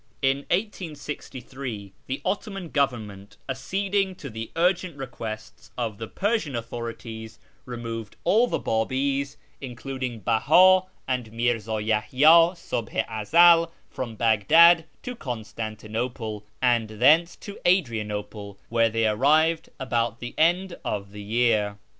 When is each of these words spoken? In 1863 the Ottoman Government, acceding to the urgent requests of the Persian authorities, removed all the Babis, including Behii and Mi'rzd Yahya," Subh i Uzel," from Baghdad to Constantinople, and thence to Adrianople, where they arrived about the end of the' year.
In 0.23 0.37
1863 0.49 1.93
the 2.07 2.21
Ottoman 2.25 2.69
Government, 2.69 3.37
acceding 3.47 4.15
to 4.15 4.31
the 4.31 4.49
urgent 4.55 4.97
requests 4.97 5.69
of 5.77 5.99
the 5.99 6.07
Persian 6.07 6.55
authorities, 6.55 7.37
removed 7.65 8.15
all 8.23 8.47
the 8.47 8.57
Babis, 8.57 9.37
including 9.61 10.21
Behii 10.21 10.87
and 11.07 11.31
Mi'rzd 11.31 11.83
Yahya," 11.85 12.55
Subh 12.55 12.89
i 12.95 13.21
Uzel," 13.21 13.69
from 13.91 14.15
Baghdad 14.15 14.85
to 15.03 15.15
Constantinople, 15.15 16.45
and 16.63 16.89
thence 16.99 17.35
to 17.35 17.59
Adrianople, 17.67 18.57
where 18.69 18.89
they 18.89 19.07
arrived 19.07 19.69
about 19.79 20.19
the 20.19 20.33
end 20.35 20.77
of 20.83 21.11
the' 21.11 21.21
year. 21.21 21.77